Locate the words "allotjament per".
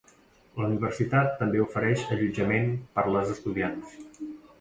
2.15-3.05